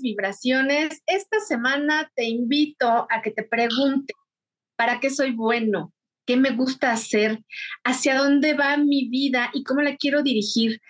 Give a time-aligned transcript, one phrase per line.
[0.00, 1.02] Vibraciones.
[1.06, 4.14] Esta semana te invito a que te pregunte,
[4.76, 5.92] ¿para qué soy bueno?
[6.26, 7.40] ¿Qué me gusta hacer?
[7.84, 10.80] ¿Hacia dónde va mi vida y cómo la quiero dirigir?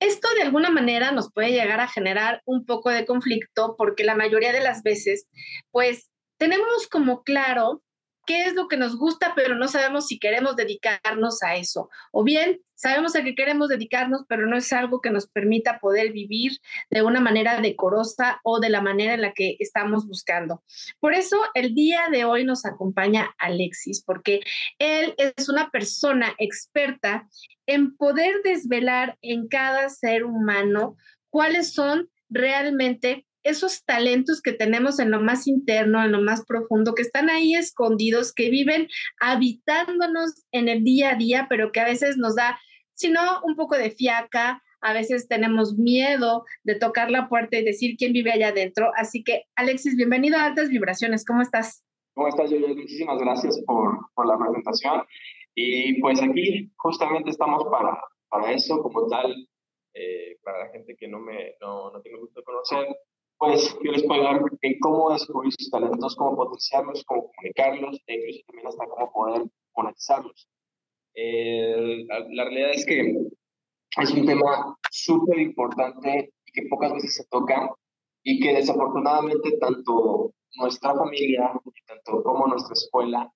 [0.00, 4.14] Esto de alguna manera nos puede llegar a generar un poco de conflicto porque la
[4.14, 5.26] mayoría de las veces,
[5.70, 7.82] pues tenemos como claro
[8.26, 11.88] qué es lo que nos gusta, pero no sabemos si queremos dedicarnos a eso.
[12.12, 16.12] O bien sabemos a qué queremos dedicarnos, pero no es algo que nos permita poder
[16.12, 16.52] vivir
[16.90, 20.62] de una manera decorosa o de la manera en la que estamos buscando.
[21.00, 24.40] Por eso el día de hoy nos acompaña Alexis, porque
[24.78, 27.28] él es una persona experta
[27.66, 30.96] en poder desvelar en cada ser humano
[31.30, 36.94] cuáles son realmente esos talentos que tenemos en lo más interno, en lo más profundo,
[36.94, 38.88] que están ahí escondidos, que viven
[39.20, 42.58] habitándonos en el día a día, pero que a veces nos da,
[42.94, 47.64] si no, un poco de fiaca, a veces tenemos miedo de tocar la puerta y
[47.64, 48.90] decir quién vive allá adentro.
[48.96, 51.24] Así que, Alexis, bienvenido a Altas Vibraciones.
[51.24, 51.84] ¿Cómo estás?
[52.14, 52.68] ¿Cómo estás, Yoyo?
[52.68, 55.02] Muchísimas gracias por, por, la presentación.
[55.54, 59.48] Y pues aquí justamente estamos para, para eso, como tal,
[59.94, 62.86] eh, para la gente que no me no, no tiene gusto conocer,
[63.38, 64.42] pues yo les puedo hablar
[64.80, 69.42] cómo descubrir sus talentos, cómo potenciarlos, cómo comunicarlos e incluso también hasta cómo poder
[69.76, 70.48] monetizarlos.
[71.14, 73.14] la, realidad es que
[74.02, 77.70] es un tema súper importante y que pocas veces se toca
[78.22, 81.52] y que desafortunadamente tanto nuestra familia
[81.86, 83.32] tanto como nuestra escuela,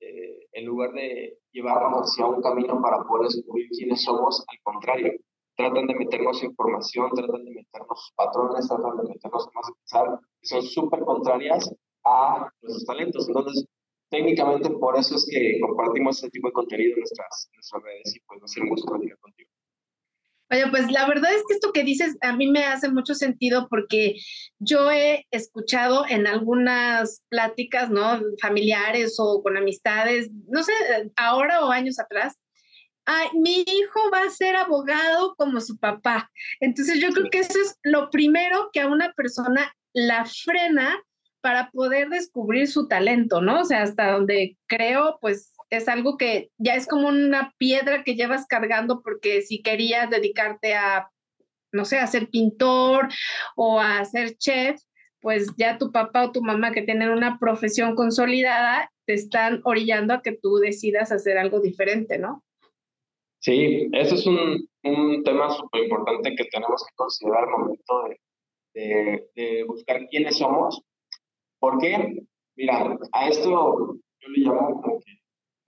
[0.00, 5.12] eh, en lugar de llevarnos hacia un camino para poder descubrir quiénes somos, al contrario,
[5.60, 10.62] tratan de meternos información, tratan de meternos patrones, tratan de meternos más pensar, que son
[10.62, 11.70] súper contrarias
[12.04, 13.28] a nuestros talentos.
[13.28, 13.66] Entonces,
[14.10, 17.50] técnicamente por eso es que compartimos este tipo de contenido en nuestras,
[17.84, 19.50] redes y pues un gusto platicar contigo.
[20.52, 23.68] Oye, pues la verdad es que esto que dices a mí me hace mucho sentido
[23.68, 24.16] porque
[24.58, 28.20] yo he escuchado en algunas pláticas, ¿no?
[28.42, 30.72] Familiares o con amistades, no sé,
[31.14, 32.36] ahora o años atrás,
[33.34, 36.30] mi hijo va a ser abogado como su papá.
[36.60, 41.00] Entonces yo creo que eso es lo primero que a una persona la frena
[41.40, 43.60] para poder descubrir su talento, ¿no?
[43.60, 48.14] O sea, hasta donde creo, pues es algo que ya es como una piedra que
[48.14, 51.08] llevas cargando porque si querías dedicarte a,
[51.72, 53.08] no sé, a ser pintor
[53.56, 54.80] o a ser chef,
[55.20, 60.14] pues ya tu papá o tu mamá que tienen una profesión consolidada te están orillando
[60.14, 62.44] a que tú decidas hacer algo diferente, ¿no?
[63.40, 68.08] Sí, ese es un, un tema súper importante que tenemos que considerar al momento
[68.74, 70.82] de, de, buscar quiénes somos.
[71.58, 72.22] Porque,
[72.56, 75.12] mira, a esto yo le llamo como que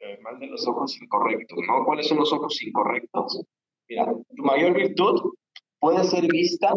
[0.00, 1.84] eh, mal de los ojos incorrectos, ¿no?
[1.86, 3.42] ¿Cuáles son los ojos incorrectos?
[3.88, 4.06] Mira,
[4.36, 5.32] tu mayor virtud
[5.80, 6.74] puede ser vista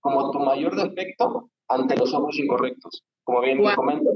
[0.00, 3.04] como tu mayor defecto ante los ojos incorrectos.
[3.24, 4.10] Como bien te comento,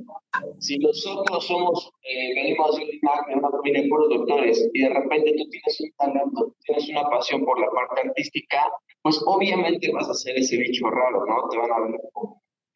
[0.61, 3.01] si nosotros somos, eh, venimos de
[3.35, 7.45] una familia de puros doctores y de repente tú tienes un talento, tienes una pasión
[7.45, 8.71] por la parte artística,
[9.03, 11.49] pues obviamente vas a ser ese bicho raro, ¿no?
[11.49, 12.01] Te van a ver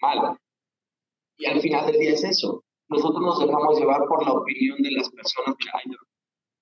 [0.01, 0.39] mal.
[1.39, 2.65] Y al final del día es eso.
[2.89, 5.97] Nosotros nos dejamos llevar por la opinión de las personas que hay.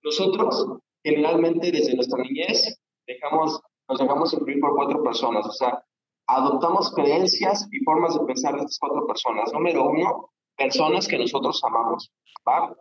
[0.03, 0.67] Nosotros,
[1.03, 5.47] generalmente, desde nuestra niñez, dejamos, nos dejamos influir por cuatro personas.
[5.47, 5.83] O sea,
[6.27, 9.53] adoptamos creencias y formas de pensar de estas cuatro personas.
[9.53, 12.11] Número uno, personas que nosotros amamos,
[12.49, 12.75] ¿va?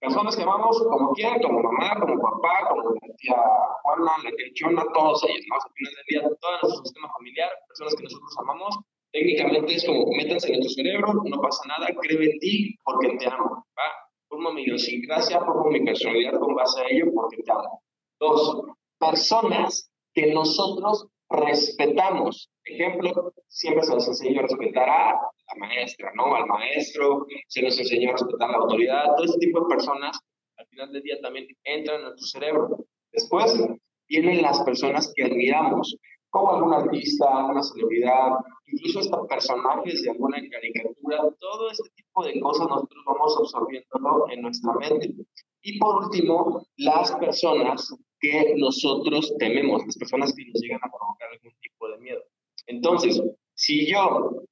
[0.00, 3.36] Personas que amamos como quieran, como mamá, como papá, como la tía
[3.82, 5.54] Juana, la tía Chona, todos ellos, ¿no?
[5.54, 8.78] Al final del día, todo nuestro sistema familiar, personas que nosotros amamos,
[9.12, 13.26] técnicamente es como, métanse en tu cerebro, no pasa nada, cree en ti porque te
[13.26, 13.88] amo, ¿va?
[14.28, 17.82] Formo mi idiosincrasia, formo mi personalidad con base a ello porque te amo.
[18.18, 18.62] Dos,
[18.98, 22.50] personas que nosotros respetamos.
[22.64, 26.34] Ejemplo, siempre se nos enseñó a respetar a la maestra, ¿no?
[26.34, 30.18] Al maestro, se nos enseñó a respetar a la autoridad, todo ese tipo de personas
[30.56, 32.86] al final del día también entran en nuestro cerebro.
[33.12, 33.60] Después
[34.08, 35.96] vienen las personas que admiramos,
[36.30, 38.30] como algún artista, alguna celebridad,
[38.66, 44.42] incluso hasta personajes de alguna caricatura, todo este tipo de cosas nosotros vamos absorbiéndolo en
[44.42, 45.14] nuestra mente.
[45.62, 51.28] Y por último, las personas que nosotros tememos, las personas que nos llegan a provocar
[51.30, 52.22] algún tipo de miedo.
[52.68, 53.20] Entonces,
[53.54, 54.44] si yo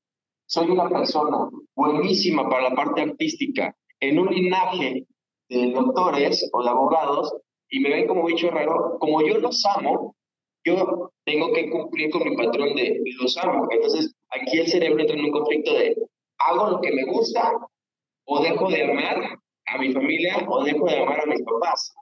[0.47, 5.07] soy una persona buenísima para la parte artística en un linaje
[5.49, 7.33] de doctores o de abogados
[7.71, 10.17] y me ven como bicho raro, como yo los amo,
[10.65, 13.69] yo tengo que cumplir con mi patrón de los amo.
[13.71, 15.97] Entonces, aquí el cerebro entra en un conflicto de
[16.39, 17.53] hago lo que me gusta
[18.25, 21.95] o dejo de amar a mi familia o dejo de amar a mis papás.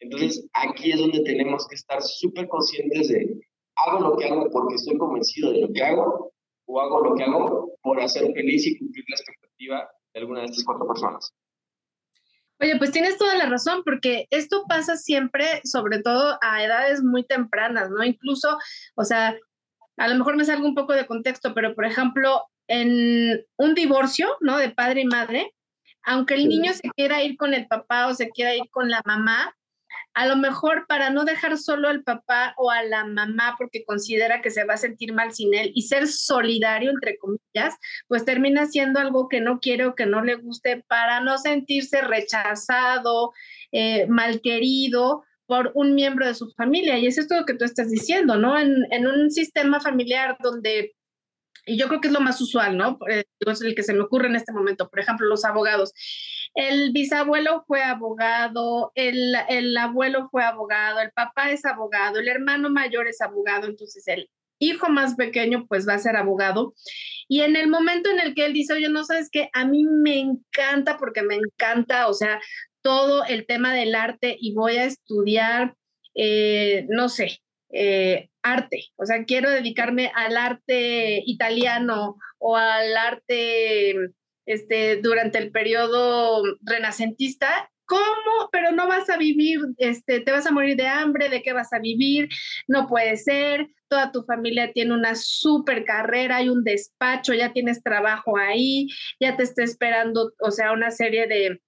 [0.00, 3.40] Entonces, aquí es donde tenemos que estar súper conscientes de,
[3.76, 6.32] hago lo que hago porque estoy convencido de lo que hago,
[6.66, 10.46] o hago lo que hago por hacer feliz y cumplir la expectativa de alguna de
[10.46, 11.32] estas cuatro personas.
[12.60, 17.24] Oye, pues tienes toda la razón, porque esto pasa siempre, sobre todo a edades muy
[17.24, 18.04] tempranas, ¿no?
[18.04, 18.58] Incluso,
[18.96, 19.34] o sea,
[19.96, 24.36] a lo mejor me salgo un poco de contexto, pero por ejemplo, en un divorcio,
[24.40, 24.58] ¿no?
[24.58, 25.54] De padre y madre,
[26.02, 29.02] aunque el niño se quiera ir con el papá o se quiera ir con la
[29.04, 29.54] mamá,
[30.14, 34.42] a lo mejor para no dejar solo al papá o a la mamá porque considera
[34.42, 37.76] que se va a sentir mal sin él y ser solidario, entre comillas,
[38.08, 42.00] pues termina siendo algo que no quiere o que no le guste para no sentirse
[42.02, 43.32] rechazado,
[43.72, 46.98] eh, mal querido por un miembro de su familia.
[46.98, 48.58] Y es todo lo que tú estás diciendo, ¿no?
[48.58, 50.94] En un sistema familiar donde
[51.70, 52.98] y yo creo que es lo más usual, ¿no?
[53.08, 55.92] Eh, es el que se me ocurre en este momento, por ejemplo, los abogados.
[56.54, 62.70] El bisabuelo fue abogado, el, el abuelo fue abogado, el papá es abogado, el hermano
[62.70, 64.28] mayor es abogado, entonces el
[64.58, 66.74] hijo más pequeño pues va a ser abogado.
[67.28, 69.84] Y en el momento en el que él dice, oye, no sabes qué, a mí
[69.84, 72.40] me encanta porque me encanta, o sea,
[72.82, 75.76] todo el tema del arte y voy a estudiar,
[76.16, 77.40] eh, no sé,
[77.72, 83.94] eh, arte, o sea, quiero dedicarme al arte italiano o al arte
[84.46, 88.48] este, durante el periodo renacentista, ¿cómo?
[88.52, 91.72] Pero no vas a vivir, este, te vas a morir de hambre, ¿de qué vas
[91.72, 92.28] a vivir?
[92.68, 97.82] No puede ser, toda tu familia tiene una super carrera, hay un despacho, ya tienes
[97.82, 98.86] trabajo ahí,
[99.18, 101.60] ya te está esperando, o sea, una serie de,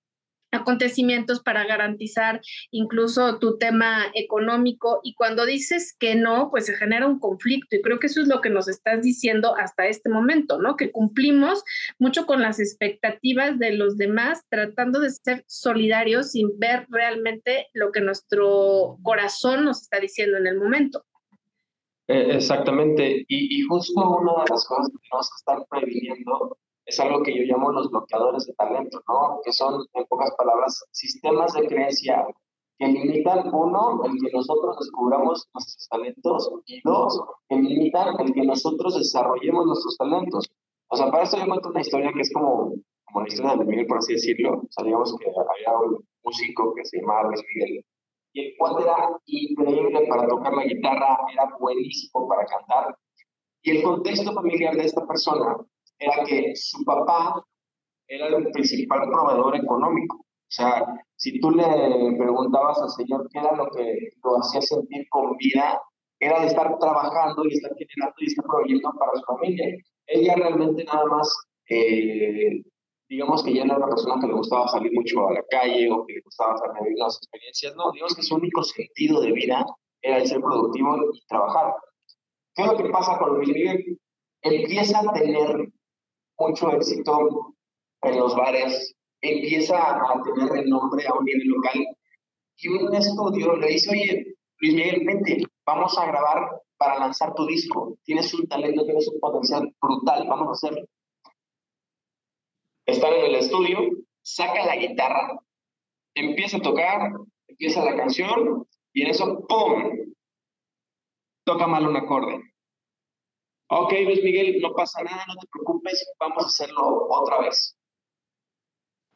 [0.52, 2.40] acontecimientos para garantizar
[2.70, 7.82] incluso tu tema económico y cuando dices que no, pues se genera un conflicto y
[7.82, 10.76] creo que eso es lo que nos estás diciendo hasta este momento, ¿no?
[10.76, 11.64] Que cumplimos
[11.98, 17.90] mucho con las expectativas de los demás tratando de ser solidarios sin ver realmente lo
[17.90, 21.04] que nuestro corazón nos está diciendo en el momento.
[22.08, 27.22] Eh, exactamente, y, justo una de las cosas que tenemos que estar previniendo es algo
[27.22, 29.40] que yo llamo los bloqueadores de talento, ¿no?
[29.44, 32.26] Que son, en pocas palabras, sistemas de creencia
[32.78, 38.44] que limitan, uno, el que nosotros descubramos nuestros talentos y dos, que limitan el que
[38.44, 40.50] nosotros desarrollemos nuestros talentos.
[40.88, 42.74] O sea, para esto yo cuento una historia que es como,
[43.04, 44.62] como la historia de Miguel, por así decirlo.
[44.62, 47.84] O que había un músico que se llamaba Luis Miguel
[48.34, 52.96] y el cual era increíble para tocar la guitarra, era buenísimo para cantar.
[53.62, 55.56] Y el contexto familiar de esta persona
[56.02, 57.42] era que su papá
[58.08, 60.16] era el principal proveedor económico.
[60.16, 60.84] O sea,
[61.16, 61.64] si tú le
[62.18, 65.80] preguntabas al Señor qué era lo que lo hacía sentir con vida,
[66.20, 69.66] era de estar trabajando y estar generando y estar proveyendo para su familia.
[70.06, 71.34] Ella realmente nada más,
[71.68, 72.62] eh,
[73.08, 75.90] digamos que ya no era una persona que le gustaba salir mucho a la calle
[75.90, 79.64] o que le gustaba vivir las experiencias, no, digamos que su único sentido de vida
[80.02, 81.74] era el ser productivo y trabajar.
[82.54, 83.98] ¿Qué es lo que pasa con Luis Miguel?
[84.42, 85.72] Empieza a tener
[86.38, 87.54] mucho éxito
[88.02, 91.86] en los bares, empieza a tener renombre a un nivel local.
[92.56, 97.46] Y un estudio le dice, oye, Luis Miguel, vente, vamos a grabar para lanzar tu
[97.46, 97.96] disco.
[98.04, 100.86] Tienes un talento, tienes un potencial brutal, vamos a hacerlo.
[102.86, 103.78] Están en el estudio,
[104.22, 105.40] saca la guitarra,
[106.14, 107.12] empieza a tocar,
[107.46, 110.12] empieza la canción y en eso, ¡pum!
[111.44, 112.51] Toca mal un acorde.
[113.74, 117.74] Ok, Luis Miguel, no pasa nada, no te preocupes, vamos a hacerlo otra vez.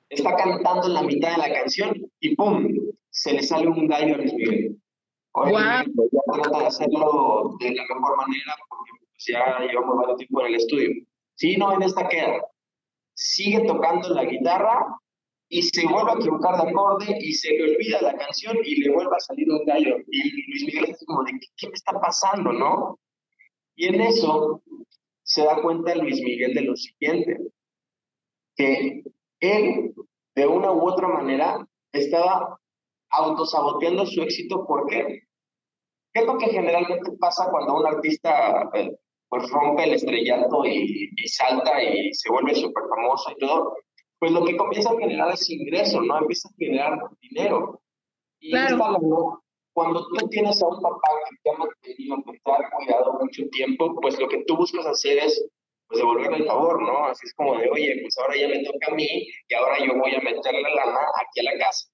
[0.08, 2.66] Está cantando en la mitad de la canción y ¡pum!
[3.10, 4.80] Se le sale un gallo a Luis Miguel.
[5.32, 5.52] Oye,
[5.94, 10.40] pues ya trata de hacerlo de la mejor manera porque pues, ya llevamos varios tiempo
[10.40, 10.90] en el estudio.
[11.34, 12.40] Sí, no, en esta queda.
[13.12, 14.86] Sigue tocando la guitarra
[15.50, 18.90] y se vuelve a equivocar de acorde y se le olvida la canción y le
[18.90, 19.98] vuelve a salir un gallo.
[20.10, 22.98] Y Luis Miguel es como de, qué me está pasando, no?
[23.76, 24.62] Y en eso
[25.22, 27.38] se da cuenta Luis Miguel de lo siguiente,
[28.56, 29.02] que
[29.40, 29.94] él,
[30.34, 32.58] de una u otra manera, estaba
[33.10, 34.66] autosaboteando su éxito.
[34.66, 35.24] ¿Por qué?
[36.12, 38.96] ¿Qué es lo que generalmente pasa cuando un artista eh,
[39.28, 43.76] pues rompe el estrellato y, salta y se vuelve súper famoso y todo?
[44.18, 46.18] Pues lo que comienza a generar es ingreso, ¿no?
[46.18, 47.82] Empieza a generar dinero.
[48.40, 49.42] Y claro
[49.76, 53.42] cuando tú tienes a un papá que te ha mantenido, que te ha cuidado mucho
[53.52, 55.50] tiempo, pues lo que tú buscas hacer es
[55.86, 57.04] pues devolverle el favor, ¿no?
[57.04, 59.92] Así es como de, oye, pues ahora ya me toca a mí y ahora yo
[59.98, 61.90] voy a meterle la lana aquí a la casa.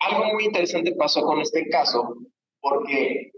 [0.00, 2.18] Algo muy interesante pasó con este caso,
[2.60, 3.30] porque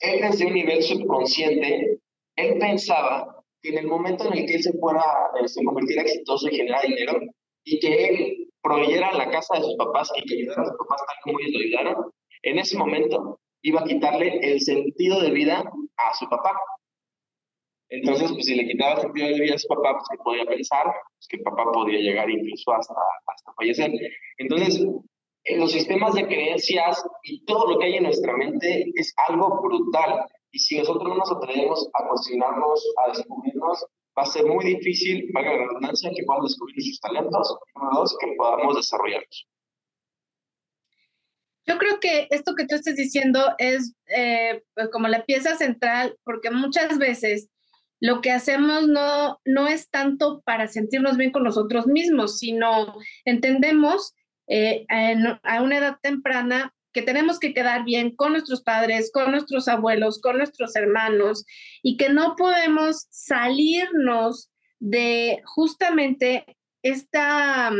[0.00, 2.00] él desde un nivel subconsciente,
[2.36, 5.02] él pensaba que en el momento en el que él se fuera,
[5.42, 7.18] eh, se convirtiera exitoso y generara dinero,
[7.64, 11.00] y que él proveyera la casa de sus papás y que ayudara a sus papás
[11.06, 12.12] tal como ellos lo ayudaron,
[12.44, 15.64] en ese momento iba a quitarle el sentido de vida
[15.96, 16.52] a su papá.
[17.88, 20.84] Entonces, pues si le quitaba sentido de vida a su papá, pues que podía pensar,
[20.84, 22.94] pues, que papá podía llegar incluso hasta,
[23.26, 23.92] hasta fallecer.
[24.38, 24.84] Entonces,
[25.44, 29.60] en los sistemas de creencias y todo lo que hay en nuestra mente es algo
[29.62, 30.24] brutal.
[30.50, 33.86] Y si nosotros no nos atrevemos a cuestionarnos, a descubrirnos,
[34.16, 38.04] va a ser muy difícil, valga la redundancia, que podamos descubrir sus talentos, y número
[38.20, 39.48] que podamos desarrollarlos.
[41.66, 46.16] Yo creo que esto que tú estás diciendo es eh, pues, como la pieza central,
[46.24, 47.48] porque muchas veces
[48.00, 52.94] lo que hacemos no, no es tanto para sentirnos bien con nosotros mismos, sino
[53.24, 54.14] entendemos
[54.46, 54.84] eh,
[55.42, 60.20] a una edad temprana que tenemos que quedar bien con nuestros padres, con nuestros abuelos,
[60.20, 61.44] con nuestros hermanos
[61.82, 66.44] y que no podemos salirnos de justamente
[66.82, 67.72] esta,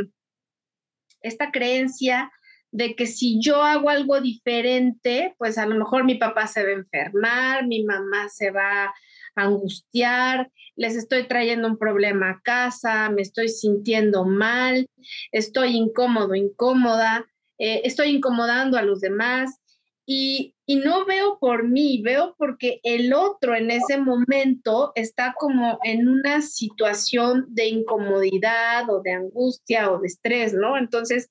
[1.21, 2.31] esta creencia
[2.75, 6.71] de que si yo hago algo diferente, pues a lo mejor mi papá se va
[6.71, 8.95] a enfermar, mi mamá se va a
[9.37, 14.89] angustiar, les estoy trayendo un problema a casa, me estoy sintiendo mal,
[15.31, 17.25] estoy incómodo, incómoda,
[17.59, 19.61] eh, estoy incomodando a los demás.
[20.05, 26.09] Y, no veo por mí, veo porque el otro en ese momento está como en
[26.09, 30.79] una situación de incomodidad o de angustia o de estrés, ¿no?
[30.79, 31.31] Entonces,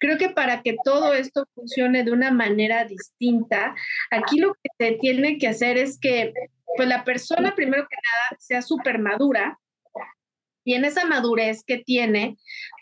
[0.00, 3.74] creo que para que todo esto funcione de una manera distinta,
[4.10, 6.34] aquí lo que se tiene que hacer es que
[6.76, 9.58] pues la persona primero que nada sea súper madura
[10.64, 12.36] y en esa madurez que tiene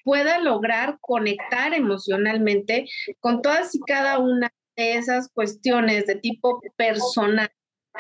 [0.05, 2.87] pueda lograr conectar emocionalmente
[3.21, 7.51] con todas y cada una de esas cuestiones de tipo personal,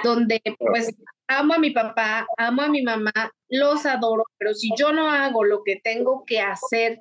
[0.03, 0.95] donde pues
[1.29, 3.13] amo a mi papá, amo a mi mamá,
[3.49, 6.99] los adoro, pero si yo no hago lo que tengo que hacer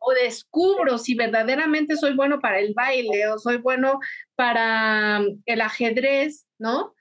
[0.00, 3.98] o descubro si verdaderamente soy bueno para el baile o soy bueno
[4.36, 6.94] para el ajedrez, ¿no?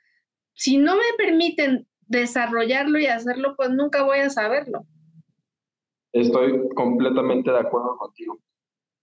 [0.58, 4.86] si no me permiten desarrollarlo y hacerlo, pues nunca voy a saberlo.
[6.12, 8.40] Estoy completamente de acuerdo contigo.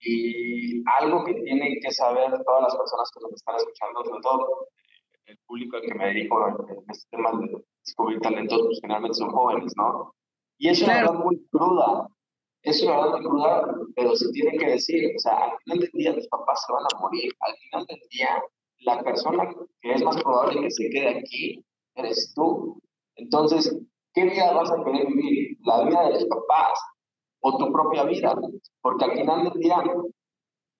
[0.07, 4.67] Y algo que tienen que saber todas las personas que nos están escuchando, sobre todo
[5.25, 9.31] el público al que me dirijo en este tema de descubrir talentos, pues generalmente son
[9.31, 10.13] jóvenes, ¿no?
[10.59, 12.07] Y es una verdad muy cruda,
[12.61, 15.91] es una verdad muy cruda, pero se tiene que decir, o sea, al final del
[15.93, 18.43] día los papás se van a morir, al final del día
[18.81, 22.79] la persona que es más probable que se quede aquí eres tú.
[23.15, 23.75] Entonces,
[24.13, 25.57] ¿qué vida vas a querer vivir?
[25.65, 26.79] ¿La vida de los papás
[27.45, 28.35] o tu propia vida?
[28.81, 29.83] Porque al final del día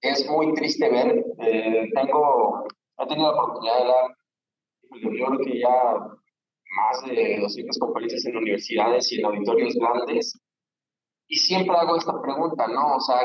[0.01, 2.65] es muy triste ver, eh, tengo,
[2.98, 4.05] he tenido la oportunidad de dar,
[5.01, 5.93] yo creo que ya
[6.77, 10.34] más de 200 conferencias en universidades y en auditorios grandes,
[11.27, 12.95] y siempre hago esta pregunta, ¿no?
[12.95, 13.22] O sea,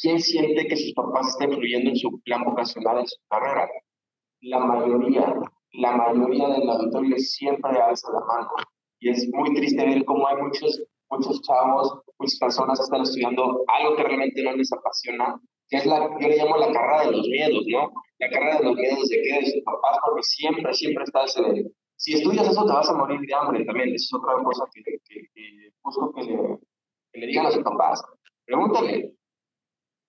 [0.00, 3.68] ¿quién siente que sus papás están influyendo en su plan vocacional, en su carrera?
[4.42, 5.34] la mayoría,
[5.72, 8.50] la mayoría del auditorio siempre alza la mano.
[9.00, 13.64] Y es muy triste ver cómo hay muchos, muchos chavos, muchas personas que están estudiando
[13.66, 17.16] algo que realmente no les apasiona, que es la, yo le llamo la carrera de
[17.16, 17.90] los miedos, ¿no?
[18.18, 21.72] La carrera de los miedos de qué, de sus papás, porque siempre, siempre estás en
[21.96, 23.88] Si estudias eso, te vas a morir de hambre también.
[23.94, 26.58] Esa es otra cosa que, que, que busco que le,
[27.12, 28.02] que le digan a sus papás.
[28.44, 29.14] Pregúntale,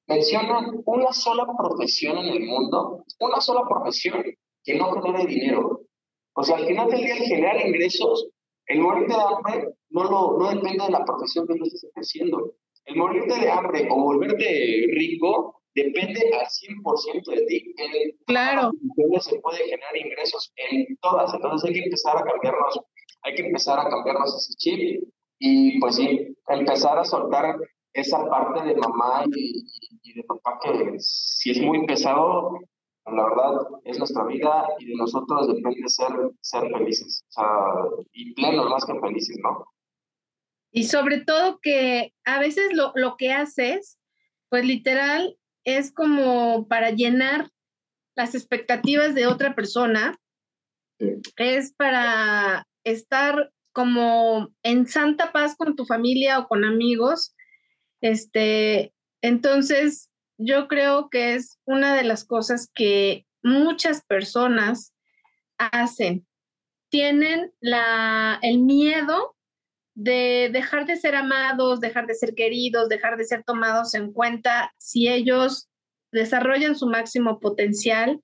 [0.08, 4.22] mencionan una sola profesión en el mundo, una sola profesión
[4.63, 5.82] que no genere dinero.
[6.34, 8.27] O sea, al final del día, generar ingresos,
[8.68, 12.53] el morirte de hambre no, lo, no depende de la profesión que tú estés ejerciendo.
[12.86, 17.74] El morirte de hambre o volverte rico depende al 100% de ti.
[17.77, 18.71] En claro.
[19.19, 21.33] Se puede generar ingresos en todas.
[21.33, 22.79] Entonces hay que empezar a cambiarnos,
[23.24, 25.03] hay que empezar a cambiarnos ese chip
[25.39, 27.57] y pues sí, empezar a soltar
[27.93, 32.60] esa parte de mamá y, de papá que si es muy pesado,
[33.05, 37.48] la verdad es nuestra vida y de nosotros depende ser, ser felices, o sea,
[38.13, 39.65] y plenos más que felices, ¿no?
[40.72, 44.00] Y sobre todo que a veces lo, lo que haces,
[44.50, 47.50] pues literal, es como para llenar
[48.16, 50.18] las expectativas de otra persona,
[51.38, 57.36] es para estar como en santa paz con tu familia o con amigos
[58.01, 64.94] este, entonces, yo creo que es una de las cosas que muchas personas
[65.58, 66.28] hacen.
[66.90, 69.36] Tienen la, el miedo
[69.93, 74.74] de dejar de ser amados, dejar de ser queridos, dejar de ser tomados en cuenta
[74.77, 75.69] si ellos
[76.12, 78.21] desarrollan su máximo potencial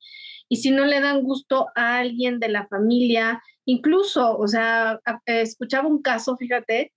[0.50, 5.88] y si no le dan gusto a alguien de la familia, incluso, o sea, escuchaba
[5.88, 6.94] un caso, fíjate,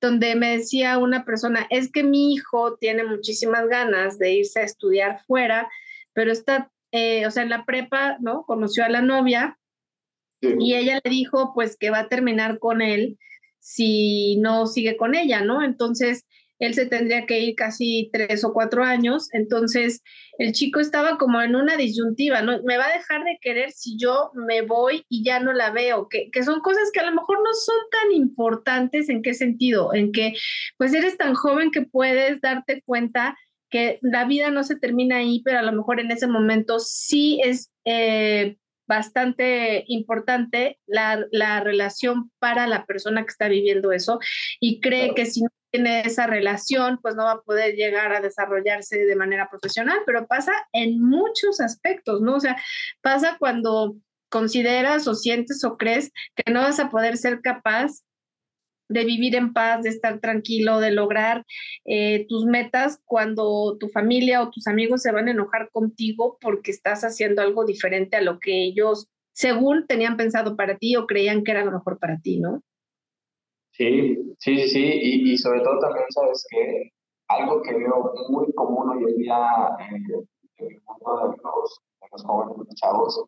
[0.00, 4.64] donde me decía una persona, es que mi hijo tiene muchísimas ganas de irse a
[4.64, 5.68] estudiar fuera,
[6.12, 8.44] pero está, eh, o sea, en la prepa, ¿no?
[8.44, 9.58] Conoció a la novia
[10.42, 13.18] Y ella le dijo pues que va a terminar con él
[13.60, 15.62] si no sigue con ella, ¿no?
[15.62, 16.24] Entonces,
[16.60, 20.02] él se tendría que ir casi tres o cuatro años, entonces
[20.38, 22.62] el chico estaba como en una disyuntiva, ¿no?
[22.64, 26.08] Me va a dejar de querer si yo me voy y ya no la veo,
[26.08, 29.94] que, que son cosas que a lo mejor no son tan importantes, ¿en qué sentido?
[29.94, 30.34] En que
[30.76, 33.36] pues eres tan joven que puedes darte cuenta
[33.70, 37.40] que la vida no se termina ahí, pero a lo mejor en ese momento sí
[37.42, 37.70] es...
[37.84, 38.56] Eh,
[38.90, 44.18] bastante importante la, la, relación para la persona que está viviendo eso
[44.58, 48.20] y cree que si no tiene esa relación, pues no va a poder llegar a
[48.20, 52.34] desarrollarse de manera profesional, pero pasa en muchos aspectos, ¿no?
[52.34, 52.56] O sea,
[53.00, 53.94] pasa cuando
[54.28, 57.92] consideras o sientes o crees que no vas a poder ser capaz
[58.90, 61.46] de vivir en paz, de estar tranquilo, de lograr
[61.84, 66.72] eh, tus metas cuando tu familia o tus amigos se van a enojar contigo porque
[66.72, 71.44] estás haciendo algo diferente a lo que ellos, según tenían pensado para ti o creían
[71.44, 72.62] que era lo mejor para ti, ¿no?
[73.70, 76.90] Sí, sí, sí, y, y sobre todo también sabes que
[77.28, 79.38] algo que veo muy común hoy en día
[79.78, 79.94] en,
[80.58, 83.24] el mundo de los, de los jóvenes, los chavos,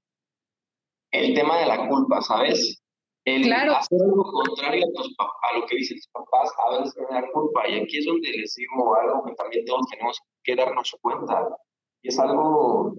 [1.13, 2.83] el tema de la culpa, ¿sabes?
[3.25, 3.77] El claro.
[3.77, 7.69] hacer algo contrario a, tus, a lo que dicen tus papás, a veces tener culpa.
[7.69, 11.49] Y aquí es donde les digo algo que también todos tenemos que darnos cuenta.
[12.03, 12.97] Y es algo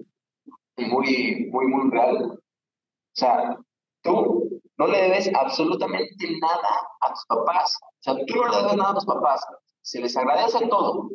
[0.78, 2.32] muy, muy, muy real.
[2.34, 3.58] O sea,
[4.02, 7.78] tú no le debes absolutamente nada a tus papás.
[7.84, 9.46] O sea, tú no le debes nada a tus papás.
[9.82, 11.10] Se les agradece todo,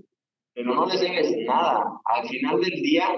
[0.54, 1.98] pero no les debes nada.
[2.04, 3.08] Al final del día,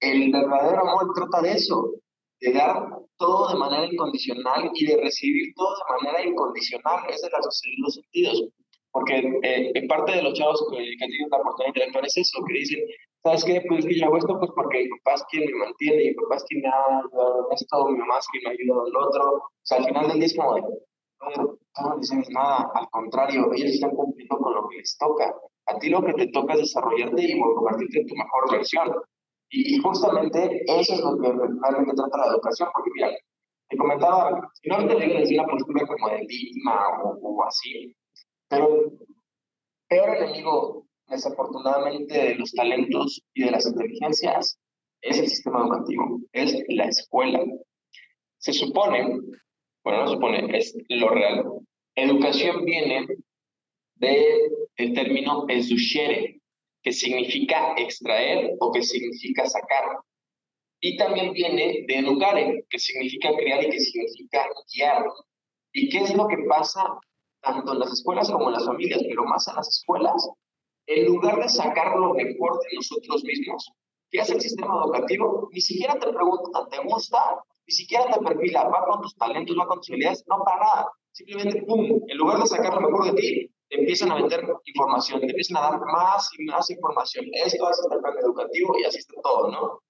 [0.00, 1.94] el verdadero amor trata de eso,
[2.40, 7.04] de dar todo de manera incondicional y de recibir todo de manera incondicional.
[7.08, 7.32] Ese es
[7.78, 8.48] los sentidos.
[8.90, 12.16] Porque eh, en parte de los chavos que, que tienen la oportunidad de intelectual es
[12.16, 12.80] eso, que dicen,
[13.22, 13.62] ¿sabes qué?
[13.68, 16.44] Pues yo hago esto pues porque mi papá es quien me mantiene, mi papá es
[16.44, 19.08] quien me ha ayudado en esto, mi mamá es quien me ha ayudado en lo
[19.08, 19.32] otro.
[19.34, 23.50] O sea, al final del día es como de, no, no les nada, al contrario,
[23.54, 25.34] ellos están cumpliendo con lo que les toca.
[25.66, 28.90] A ti lo que te toca es desarrollarte y convertirte en tu mejor versión.
[29.50, 33.10] Y, justamente eso es lo que realmente trata la educación, porque mira,
[33.68, 37.94] te comentaba, si no te digo decir una postura como de víctima o, o así,
[38.48, 38.92] pero
[39.88, 44.58] peor enemigo, desafortunadamente, de los talentos y de las inteligencias
[45.00, 47.40] es el sistema educativo, es la escuela.
[48.38, 49.20] Se supone,
[49.84, 51.44] bueno, no se supone, es lo real.
[51.94, 53.06] Educación viene
[53.96, 56.40] del el término educere,
[56.82, 59.98] que significa extraer o que significa sacar.
[60.80, 65.04] Y también viene de educare, que significa crear y que significa guiar.
[65.72, 66.84] ¿Y qué es lo que pasa
[67.40, 70.28] tanto en las escuelas como en las familias, pero más en las escuelas?
[70.86, 73.70] En lugar de sacar lo mejor de nosotros mismos,
[74.10, 75.48] ¿qué hace el sistema educativo?
[75.52, 77.42] Ni siquiera te pregunta, ¿te gusta?
[77.66, 80.92] Ni siquiera te perfila, va con tus talentos, va con tus habilidades, no para nada.
[81.12, 82.00] Simplemente, ¡pum!
[82.06, 85.58] En lugar de sacar lo mejor de ti, te empiezan a vender información, te empiezan
[85.58, 87.26] a dar más y más información.
[87.32, 89.82] Esto hace el plan educativo y así está todo, ¿no?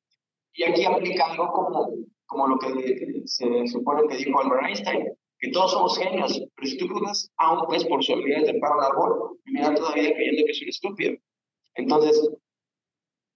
[0.54, 1.94] Y aquí aplica algo como,
[2.26, 5.06] como lo que se supone que dijo Albert Einstein,
[5.38, 8.52] que todos somos genios, pero si tú cruzas a un pez por su habilidad de
[8.52, 11.16] trepar un árbol, mira todavía creyendo que un estúpido.
[11.76, 12.28] Entonces,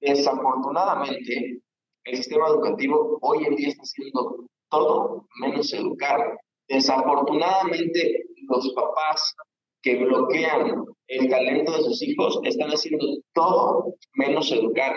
[0.01, 1.61] desafortunadamente,
[2.05, 6.41] el sistema educativo hoy en día está haciendo todo menos educar.
[6.67, 9.37] Desafortunadamente, los papás
[9.83, 14.97] que bloquean el talento de sus hijos están haciendo todo menos educar.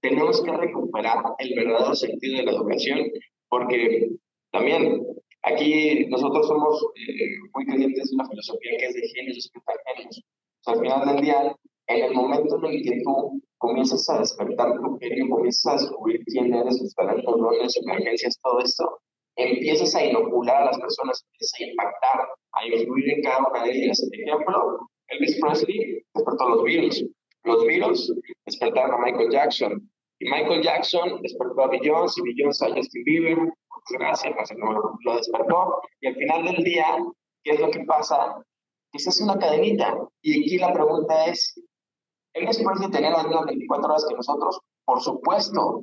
[0.00, 3.00] Tenemos que recuperar el verdadero sentido de la educación
[3.48, 4.08] porque
[4.50, 5.04] también
[5.42, 9.60] aquí nosotros somos eh, muy creyentes de una filosofía que es de genios y
[9.94, 10.18] genios.
[10.18, 11.56] O sea, al final del día,
[11.88, 16.24] en el momento en el que tú comienzas a despertar tu genio, comienzas a descubrir
[16.26, 19.00] quién eres, tus talentos, dones, emergencias, todo esto,
[19.36, 23.70] empiezas a inocular a las personas, empiezas a impactar, a influir en cada una de
[23.70, 24.08] ellas.
[24.12, 27.04] Ejemplo, Elvis Presley despertó los virus.
[27.44, 28.12] Los virus
[28.46, 29.90] despertaron a Michael Jackson.
[30.20, 33.38] Y Michael Jackson despertó a Beyoncé y Beyoncé a Justin Bieber.
[33.90, 34.50] Gracias, pues,
[35.04, 35.80] lo despertó.
[36.00, 36.86] Y al final del día,
[37.42, 38.44] ¿qué es lo que pasa?
[38.92, 39.98] Esa es una cadenita.
[40.22, 41.60] Y aquí la pregunta es,
[42.34, 44.60] ¿Elvis Presley tenía las mismas 24 horas que nosotros?
[44.84, 45.82] Por supuesto.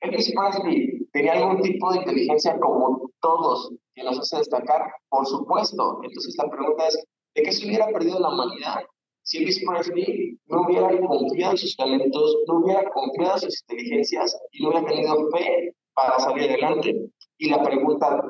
[0.00, 6.00] Elvis Presley tenía algún tipo de inteligencia como todos que nos hace destacar, por supuesto.
[6.02, 7.04] Entonces la pregunta es,
[7.36, 8.80] ¿de qué se hubiera perdido la humanidad
[9.22, 14.36] si Elvis Presley no hubiera confiado en sus talentos, no hubiera confiado en sus inteligencias
[14.50, 17.08] y no hubiera tenido fe para salir adelante?
[17.38, 18.20] Y la pregunta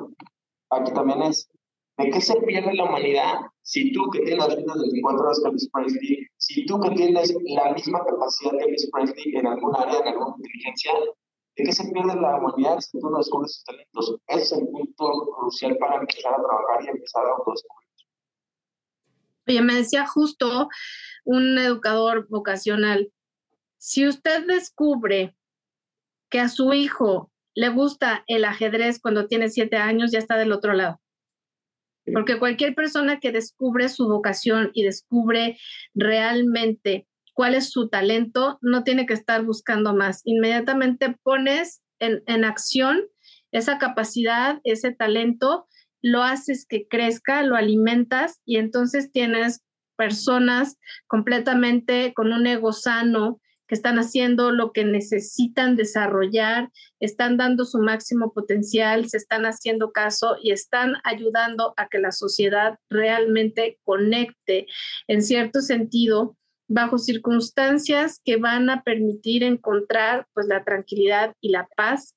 [0.69, 1.49] aquí también es,
[1.97, 5.49] ¿de qué se pierde la humanidad si tú que tienes las mismas 24 horas que
[5.49, 10.01] Elvis Presley, si tú que tienes la misma capacidad que Elvis Presley en algún área,
[10.01, 10.91] en alguna inteligencia,
[11.55, 14.17] ¿De qué se pierde la humanidad si tú no descubres sus talentos?
[14.27, 17.89] Ese es el punto crucial para empezar a trabajar y empezar a autodescubrir.
[19.47, 20.69] Oye, me decía justo
[21.23, 23.11] un educador vocacional,
[23.77, 25.35] si usted descubre
[26.29, 30.51] que a su hijo le gusta el ajedrez cuando tiene siete años, ya está del
[30.51, 30.99] otro lado.
[32.11, 35.57] Porque cualquier persona que descubre su vocación y descubre
[35.93, 40.21] realmente cuál es su talento, no tiene que estar buscando más.
[40.23, 43.03] Inmediatamente pones en, en acción
[43.51, 45.67] esa capacidad, ese talento,
[46.01, 49.61] lo haces que crezca, lo alimentas y entonces tienes
[49.97, 56.69] personas completamente con un ego sano, que están haciendo lo que necesitan desarrollar,
[56.99, 62.11] están dando su máximo potencial, se están haciendo caso y están ayudando a que la
[62.11, 64.67] sociedad realmente conecte
[65.07, 66.37] en cierto sentido
[66.67, 72.15] bajo circunstancias que van a permitir encontrar pues la tranquilidad y la paz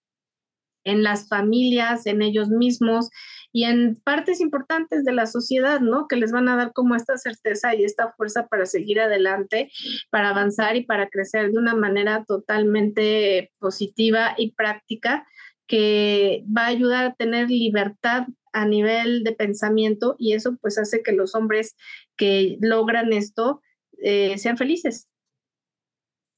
[0.84, 3.10] en las familias, en ellos mismos
[3.52, 6.06] y en partes importantes de la sociedad, ¿no?
[6.08, 9.70] Que les van a dar como esta certeza y esta fuerza para seguir adelante,
[10.10, 15.26] para avanzar y para crecer de una manera totalmente positiva y práctica
[15.66, 21.02] que va a ayudar a tener libertad a nivel de pensamiento y eso pues hace
[21.02, 21.76] que los hombres
[22.16, 23.60] que logran esto
[24.02, 25.08] eh, sean felices.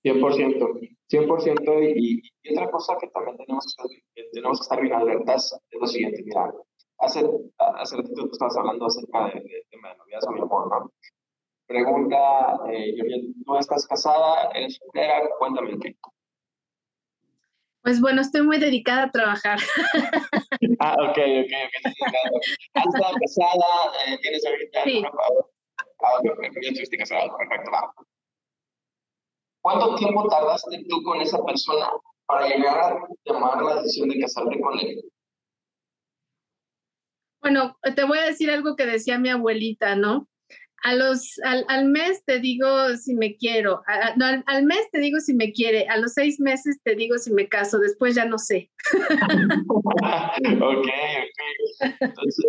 [0.04, 1.96] 100%, 100%.
[1.96, 3.76] Y, y, otra cosa que también tenemos
[4.14, 6.52] que, tenemos que estar bien alertas es lo siguiente, mira,
[6.98, 7.26] hace,
[7.58, 10.92] hace ratito tú estabas hablando acerca del de tema de noviazgo, mi amor, ¿no?
[11.66, 12.96] Pregunta, eh,
[13.46, 14.50] ¿tú estás casada?
[14.54, 15.22] ¿Eres soltera?
[15.38, 15.96] Cuéntame qué.
[17.82, 19.58] Pues bueno, estoy muy dedicada a trabajar.
[20.80, 21.92] ah, ok, ok, ok.
[22.74, 23.92] ¿Has estado casada?
[24.06, 24.84] Eh, ¿Tienes ahorita?
[24.84, 25.04] Sí.
[26.00, 27.70] Ya casada, perfecto.
[29.62, 31.90] ¿Cuánto tiempo tardaste tú con esa persona
[32.26, 35.02] para llegar a tomar la decisión de casarte con él?
[37.42, 40.29] Bueno, te voy a decir algo que decía mi abuelita, ¿no?
[40.82, 43.82] A los, al, al mes te digo si me quiero,
[44.16, 47.32] no, al, mes te digo si me quiere, a los seis meses te digo si
[47.32, 48.70] me caso, después ya no sé.
[49.68, 50.02] ok,
[50.60, 50.88] ok.
[52.00, 52.44] Entonces...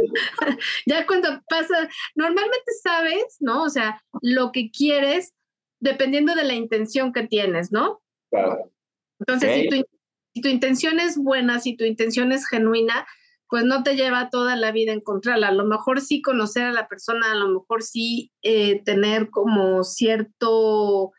[0.85, 3.63] ya cuando pasa, normalmente sabes, ¿no?
[3.63, 5.33] O sea, lo que quieres
[5.81, 8.01] dependiendo de la intención que tienes, ¿no?
[8.29, 8.71] Claro.
[9.19, 9.85] Entonces, si, tu,
[10.33, 13.05] si tu intención es buena, si tu intención es genuina,
[13.51, 15.49] pues no te lleva toda la vida encontrarla.
[15.49, 19.83] A lo mejor sí conocer a la persona, a lo mejor sí eh, tener como
[19.83, 21.11] cierto,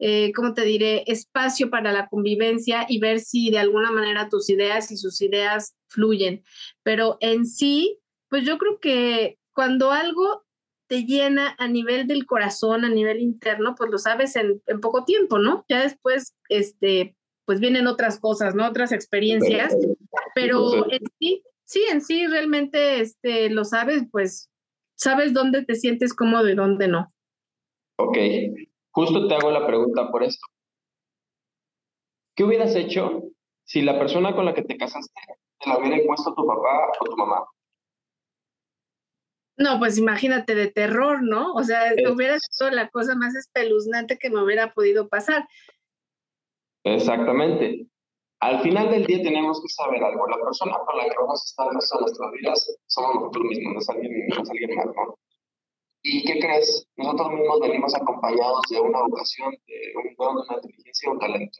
[0.00, 4.50] eh, ¿cómo te diré?, espacio para la convivencia y ver si de alguna manera tus
[4.50, 6.42] ideas y sus ideas fluyen.
[6.82, 10.42] Pero en sí, pues yo creo que cuando algo
[10.88, 15.04] te llena a nivel del corazón, a nivel interno, pues lo sabes en, en poco
[15.04, 15.64] tiempo, ¿no?
[15.68, 18.66] Ya después, este, pues vienen otras cosas, ¿no?
[18.66, 19.76] Otras experiencias,
[20.34, 24.50] pero en sí sí, en sí realmente este, lo sabes, pues
[24.96, 27.12] sabes dónde te sientes cómodo y dónde no.
[27.96, 28.18] Ok,
[28.90, 30.44] justo te hago la pregunta por esto.
[32.34, 33.22] ¿Qué hubieras hecho
[33.64, 35.12] si la persona con la que te casaste
[35.60, 37.44] te la hubiera impuesto tu papá o tu mamá?
[39.56, 41.52] No, pues imagínate de terror, ¿no?
[41.52, 45.46] O sea, hubiera sido la cosa más espeluznante que me hubiera podido pasar.
[46.82, 47.89] Exactamente.
[48.40, 50.26] Al final del día tenemos que saber algo.
[50.26, 53.78] La persona con la que vamos a estar en nuestras vidas somos nosotros mismos, no
[53.78, 55.18] es alguien, no es alguien más, ¿no?
[56.02, 56.88] ¿Y qué crees?
[56.96, 61.18] Nosotros mismos venimos acompañados de una vocación, de un don, de una inteligencia y un
[61.18, 61.58] talento.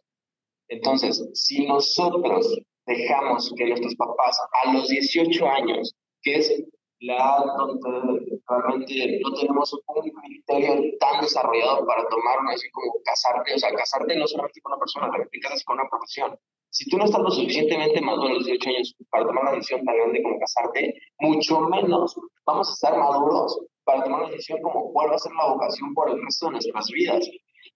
[0.68, 6.64] Entonces, si nosotros dejamos que nuestros papás a los 18 años, que es
[7.00, 13.02] la edad donde realmente no tenemos un criterio tan desarrollado para tomar una decisión como
[13.04, 16.38] casarte, o sea, casarte no solamente con una persona, también te casas con una profesión.
[16.70, 19.84] Si tú no estás lo suficientemente maduro a los 18 años para tomar una decisión
[19.84, 24.92] tan grande como casarte, mucho menos vamos a estar maduros para tomar una decisión como
[24.92, 27.28] cuál va a ser la vocación por el resto de nuestras vidas.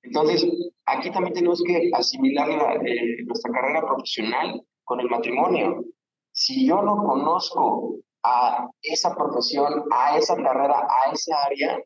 [0.04, 0.46] Entonces,
[0.86, 5.84] aquí también tenemos que asimilar eh, nuestra carrera profesional con el matrimonio.
[6.32, 11.78] Si yo no conozco a esa profesión, a esa carrera, a esa área,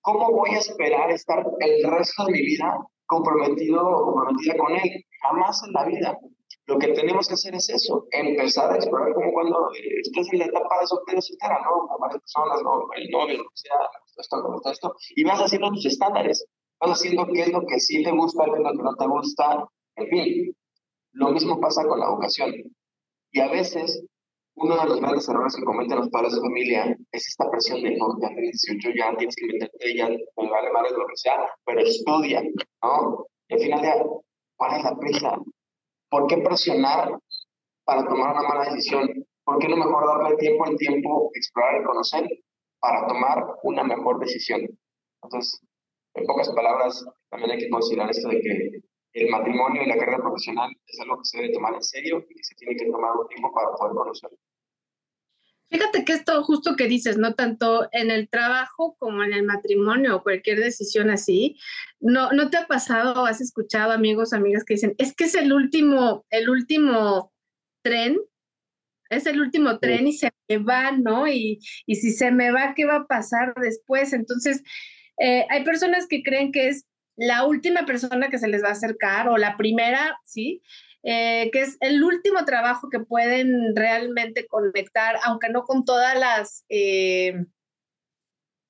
[0.00, 5.04] ¿cómo voy a esperar estar el resto de mi vida comprometido o comprometida con él?
[5.22, 6.18] Jamás en la vida.
[6.66, 10.38] Lo que tenemos que hacer es eso, empezar a explorar como cuando eh, estás en
[10.38, 11.88] la etapa de soltero soltera, ¿no?
[11.88, 12.88] Con varias personas, ¿no?
[12.94, 13.76] El novio, lo que sea,
[14.16, 16.46] esto, esto, esto, y vas haciendo tus estándares,
[16.80, 19.06] vas haciendo qué es lo que sí te gusta, qué es lo que no te
[19.06, 20.56] gusta, en fin.
[21.14, 22.54] Lo mismo pasa con la vocación.
[23.32, 24.04] Y a veces,
[24.54, 27.96] uno de los grandes errores que cometen los padres de familia es esta presión de,
[27.96, 31.80] no, ya tienes 18, ya tienes que meterte, ya me vale lo que sea, pero
[31.80, 32.42] estudia,
[32.82, 33.26] ¿no?
[33.48, 34.04] Y al final ya,
[34.56, 35.38] ¿cuál es la prisa?
[36.12, 37.18] ¿Por qué presionar
[37.84, 39.08] para tomar una mala decisión?
[39.44, 42.28] ¿Por qué no mejor darle tiempo al tiempo, explorar y conocer
[42.80, 44.60] para tomar una mejor decisión?
[45.22, 45.58] Entonces,
[46.14, 48.70] en pocas palabras, también hay que considerar esto de que
[49.14, 52.34] el matrimonio y la carrera profesional es algo que se debe tomar en serio y
[52.34, 54.36] que se tiene que tomar un tiempo para poder conocerlo.
[55.72, 60.16] Fíjate que esto justo que dices, no tanto en el trabajo como en el matrimonio
[60.16, 61.58] o cualquier decisión así,
[61.98, 65.50] no, no te ha pasado, has escuchado amigos, amigas que dicen, es que es el
[65.50, 67.32] último, el último
[67.82, 68.18] tren,
[69.08, 71.26] es el último tren y se me va, ¿no?
[71.26, 74.12] Y, y si se me va, ¿qué va a pasar después?
[74.12, 74.62] Entonces,
[75.18, 76.84] eh, hay personas que creen que es
[77.16, 80.60] la última persona que se les va a acercar o la primera, ¿sí?
[81.04, 86.64] Eh, que es el último trabajo que pueden realmente conectar, aunque no con todas las
[86.68, 87.44] eh,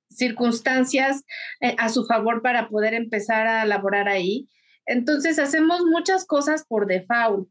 [0.08, 1.24] circunstancias
[1.60, 4.48] eh, a su favor para poder empezar a laborar ahí.
[4.86, 7.48] Entonces hacemos muchas cosas por default.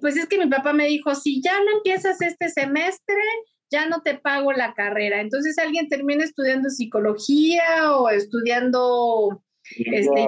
[0.00, 3.22] pues es que mi papá me dijo, si ya no empiezas este semestre,
[3.70, 5.20] ya no te pago la carrera.
[5.20, 9.42] Entonces alguien termina estudiando psicología o estudiando
[9.78, 10.26] este,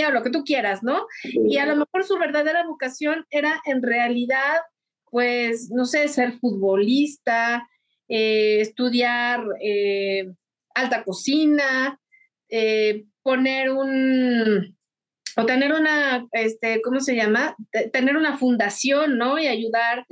[0.00, 1.06] o lo que tú quieras, ¿no?
[1.22, 4.60] Y a lo mejor su verdadera vocación era en realidad,
[5.10, 7.68] pues, no sé, ser futbolista,
[8.08, 10.32] eh, estudiar eh,
[10.74, 12.00] alta cocina,
[12.48, 14.76] eh, poner un,
[15.36, 17.54] o tener una, este, ¿cómo se llama?
[17.92, 19.38] tener una fundación, ¿no?
[19.38, 20.06] Y ayudar,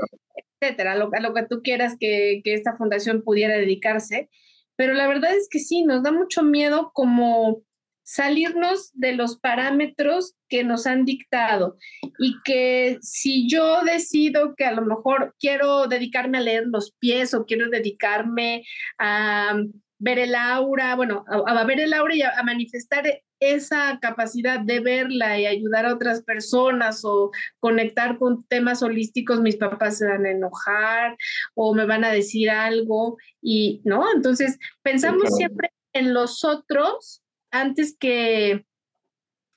[0.60, 4.28] etcétera, a lo, a lo que tú quieras que, que esta fundación pudiera dedicarse.
[4.76, 7.62] Pero la verdad es que sí, nos da mucho miedo como
[8.10, 11.76] salirnos de los parámetros que nos han dictado
[12.18, 17.34] y que si yo decido que a lo mejor quiero dedicarme a leer los pies
[17.34, 18.64] o quiero dedicarme
[18.98, 19.54] a
[20.00, 23.04] ver el aura, bueno, a, ver el aura y a, manifestar
[23.38, 29.56] esa capacidad de verla y ayudar a otras personas o conectar con temas holísticos, mis
[29.56, 31.16] papás se van a enojar
[31.54, 34.04] o me van a decir algo y, ¿no?
[34.12, 38.64] Entonces, pensamos siempre en los otros antes que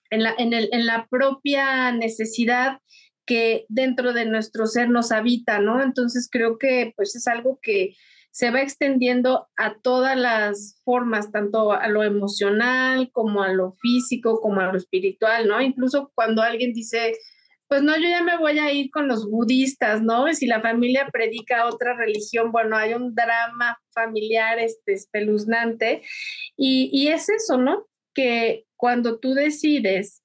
[0.10, 2.80] en la, en, el, en la propia necesidad
[3.26, 5.82] que dentro de nuestro ser nos habita, ¿no?
[5.82, 7.96] Entonces creo que pues es algo que
[8.32, 14.42] se va extendiendo a todas las formas, tanto a lo emocional como a lo físico,
[14.42, 15.62] como a lo espiritual, ¿no?
[15.62, 17.14] Incluso cuando alguien dice,
[17.74, 20.32] pues no, yo ya me voy a ir con los budistas, ¿no?
[20.32, 26.04] Si la familia predica otra religión, bueno, hay un drama familiar este, espeluznante
[26.56, 27.88] y, y es eso, ¿no?
[28.14, 30.23] Que cuando tú decides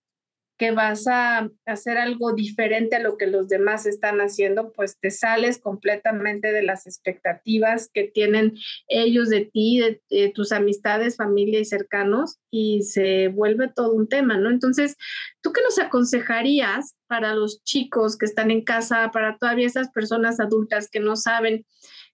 [0.58, 5.12] que vas a hacer algo diferente a lo que los demás están haciendo, pues te
[5.12, 8.56] sales completamente de las expectativas que tienen
[8.88, 14.36] ellos de ti, de, tus amistades, familia y cercanos, y se vuelve todo un tema,
[14.36, 14.50] ¿no?
[14.50, 14.96] Entonces,
[15.40, 20.40] ¿tú qué nos aconsejarías para los chicos que están en casa, para todavía esas personas
[20.40, 21.64] adultas que no saben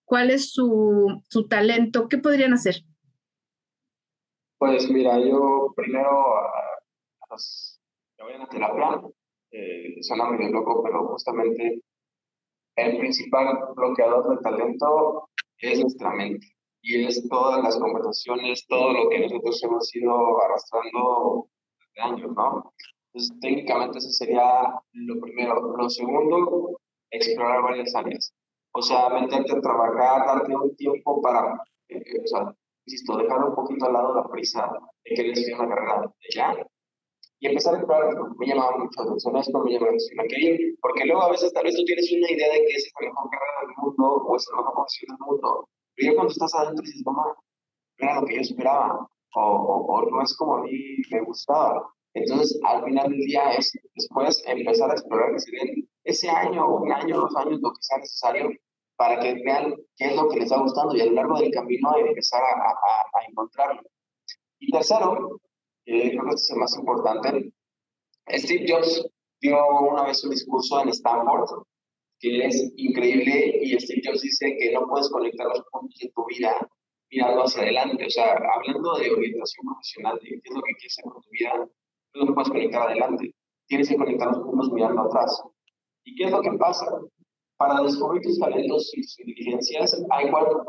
[0.04, 2.08] cuál es su, su talento?
[2.08, 2.84] ¿Qué podrían hacer?
[4.58, 6.10] Pues mira, yo primero
[8.24, 9.02] vayan a terapia,
[9.50, 11.80] eh, suena medio loco, pero justamente
[12.76, 16.46] el principal bloqueador del talento es nuestra mente
[16.82, 21.48] y es todas las conversaciones, todo lo que nosotros hemos ido arrastrando
[21.94, 22.72] de años, ¿no?
[23.12, 25.76] Entonces, técnicamente eso sería lo primero.
[25.76, 28.34] Lo segundo, explorar varias áreas.
[28.72, 32.54] O sea, meterte a trabajar, darte un tiempo para, eh, o sea,
[32.86, 34.68] insisto, dejar un poquito al lado la prisa
[35.04, 36.66] de querer estudiar una carrera de ya
[37.40, 40.74] y empezar a explorar, me llamaba mucho la atención esto, me llamaba la atención aquello,
[40.80, 43.30] porque luego a veces tal vez tú tienes una idea de que es la mejor
[43.30, 46.82] carrera del mundo o es la mejor posición del mundo, pero ya cuando estás adentro
[46.84, 47.24] dices, mamá,
[47.98, 50.72] no era lo que yo esperaba, o, o, no es como a mí
[51.10, 51.90] me gustaba.
[52.14, 55.50] Entonces, al final del día es después empezar a explorar que se
[56.04, 58.50] ese año, un año, dos años, lo que sea necesario
[58.96, 61.50] para que vean qué es lo que les está gustando y a lo largo del
[61.50, 63.82] camino empezar a, a, a encontrarlo.
[64.60, 65.40] Y tercero,
[65.86, 67.52] eh, creo que es el más importante.
[68.30, 69.06] Steve Jobs
[69.40, 71.64] dio una vez un discurso en Stanford
[72.20, 76.24] que es increíble y Steve Jobs dice que no puedes conectar los puntos de tu
[76.26, 76.56] vida
[77.10, 78.06] mirando hacia adelante.
[78.06, 81.30] O sea, hablando de orientación profesional, de qué es lo que quieres hacer con tu
[81.30, 81.68] vida,
[82.14, 83.34] no puedes conectar adelante.
[83.66, 85.42] Tienes que conectar los puntos mirando atrás.
[86.04, 86.86] ¿Y qué es lo que pasa?
[87.56, 90.64] Para descubrir tus talentos y tus inteligencias hay cuatro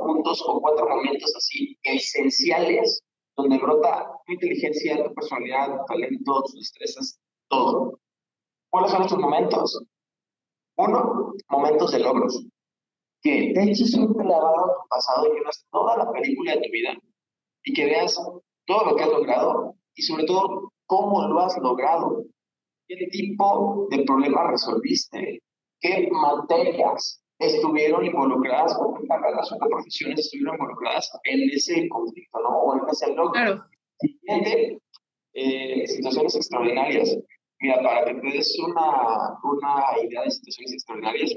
[0.00, 3.02] puntos o cuatro momentos así esenciales
[3.36, 7.98] donde brota tu inteligencia, tu personalidad, tu talento, tus destrezas, todo.
[8.70, 9.82] ¿Cuáles son estos momentos?
[10.76, 12.46] Uno, momentos de logros.
[13.22, 16.70] Que te eches un clavado a tu pasado y veas toda la película de tu
[16.70, 16.96] vida
[17.64, 18.14] y que veas
[18.66, 22.24] todo lo que has logrado y sobre todo cómo lo has logrado.
[22.88, 25.42] qué tipo de problema resolviste,
[25.80, 32.48] qué materias estuvieron involucradas o carreras o profesiones estuvieron involucradas en ese conflicto, ¿no?
[32.48, 33.32] O en ese logro.
[33.32, 33.64] Claro.
[33.98, 34.80] Siguiente,
[35.34, 37.16] eh, situaciones extraordinarias.
[37.60, 41.34] Mira, para que te des una, una idea de situaciones extraordinarias,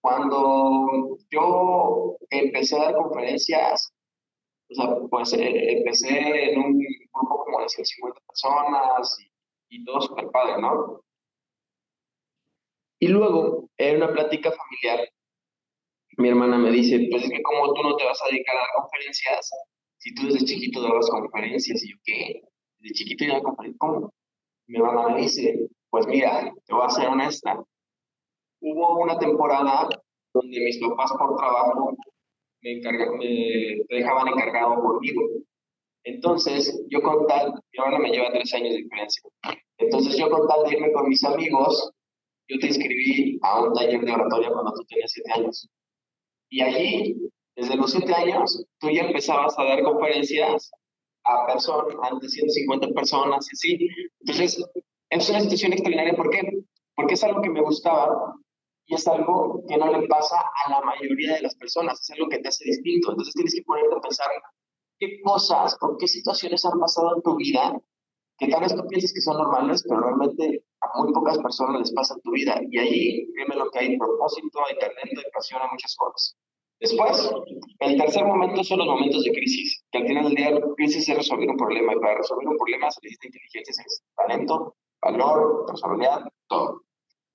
[0.00, 3.92] cuando yo empecé a dar conferencias,
[4.70, 10.00] o sea, pues eh, empecé en un grupo como de 150 personas y, y todo
[10.00, 11.00] súper padre, ¿no?
[12.98, 15.08] Y luego, en una plática familiar,
[16.18, 18.60] mi hermana me dice, pues es que como tú no te vas a dedicar a
[18.60, 19.50] dar conferencias,
[19.98, 22.40] si tú desde chiquito dabas conferencias, y yo, ¿qué?
[22.78, 24.14] Desde chiquito yo daba conferencias, ¿cómo?
[24.68, 27.62] Mi hermana me dice, pues mira, te voy a ser honesta,
[28.60, 29.88] hubo una temporada
[30.32, 31.96] donde mis papás por trabajo
[32.62, 35.22] me, me dejaban encargado conmigo.
[36.04, 39.22] Entonces, yo con tal, mi hermana me lleva tres años de diferencia.
[39.78, 41.92] Entonces, yo con tal de irme con mis amigos,
[42.48, 45.68] yo te inscribí a un taller de oratoria cuando tú tenías siete años.
[46.50, 47.16] Y allí,
[47.56, 50.70] desde los siete años, tú ya empezabas a dar conferencias
[51.24, 53.88] a personas, ante 150 personas y así.
[54.20, 54.64] Entonces,
[55.10, 56.14] es una situación extraordinaria.
[56.14, 56.42] ¿Por qué?
[56.94, 58.34] Porque es algo que me gustaba
[58.86, 62.00] y es algo que no le pasa a la mayoría de las personas.
[62.00, 63.10] Es algo que te hace distinto.
[63.10, 64.28] Entonces, tienes que ponerte a pensar
[64.98, 67.76] qué cosas o qué situaciones han pasado en tu vida
[68.38, 70.62] que tal vez tú pienses que son normales, pero realmente
[70.96, 72.60] muy pocas personas les pasa en tu vida.
[72.70, 76.36] Y ahí, créeme lo que hay propósito, hay talento, hay pasión, hay muchas cosas.
[76.80, 77.30] Después,
[77.80, 81.16] el tercer momento son los momentos de crisis, que al final del día crisis es
[81.16, 85.64] resolver un problema, y para resolver un problema se necesita inteligencia, se necesita talento, valor,
[85.66, 86.82] personalidad, todo.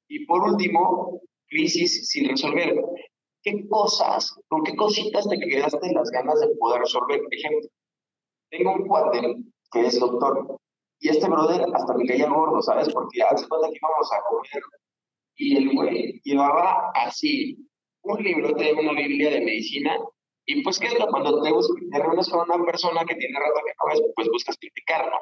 [0.10, 2.76] Y por último, crisis sin resolver.
[3.44, 7.22] ¿Qué cosas, con qué cositas te quedaste las ganas de poder resolver?
[7.32, 7.68] Ejemplo,
[8.52, 9.38] tengo un cuate
[9.72, 10.60] que es doctor
[11.02, 12.88] y este brother hasta me caía gordo, ¿sabes?
[12.94, 14.64] Porque hace cuenta que íbamos a comer
[15.36, 17.58] y el güey llevaba así
[18.04, 19.98] un libro, de una Biblia de medicina.
[20.46, 21.50] Y pues, ¿qué es lo cuando te,
[21.98, 25.18] reúnes con una persona que tiene rato que comes, pues buscas criticar, ¿no?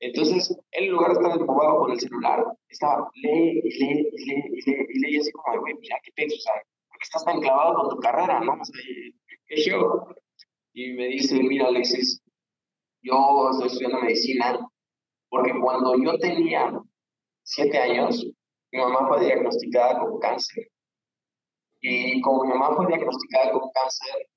[0.00, 4.24] Entonces, él en lugar de estar desbobado con el celular, estaba, lee, y lee, y
[4.24, 6.38] lee, y lee, y lee, y así como, güey, mira, ¿qué piensas?
[6.38, 6.52] O sea,
[6.88, 8.52] porque estás tan clavado con tu carrera, ¿no?
[8.52, 8.82] O sea,
[9.48, 10.06] ¿qué yo?
[10.72, 12.22] Y me dice, mira, Alexis,
[13.02, 14.69] yo estoy estudiando medicina
[15.30, 16.72] porque cuando yo tenía
[17.44, 18.26] siete años,
[18.72, 20.68] mi mamá fue diagnosticada con cáncer.
[21.80, 24.28] Y como mi mamá fue diagnosticada con cáncer,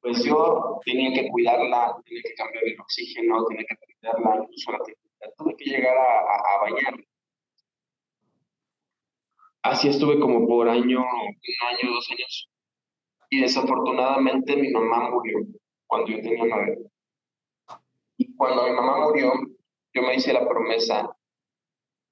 [0.00, 4.78] pues yo tenía que cuidarla, tenía que cambiar el oxígeno, tenía que cuidarla, incluso la
[4.78, 7.04] temperatura, tuve que llegar a, a, bañarla.
[9.62, 12.50] Así estuve como por año, un año, dos años.
[13.30, 15.38] Y desafortunadamente mi mamá murió
[15.86, 16.78] cuando yo tenía nueve.
[18.16, 19.32] Y cuando mi mamá murió,
[19.94, 21.10] yo me hice la promesa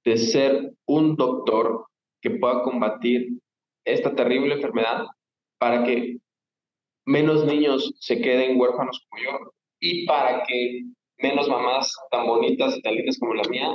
[0.05, 1.87] de ser un doctor
[2.21, 3.41] que pueda combatir
[3.85, 5.07] esta terrible enfermedad
[5.59, 6.19] para que
[7.07, 10.83] menos niños se queden huérfanos como yo y para que
[11.19, 13.69] menos mamás tan bonitas y tan lindas como la mía